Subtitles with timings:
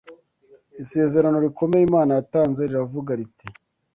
[0.83, 3.47] Isezerano rikomeye Imana yatanze riravuga riti: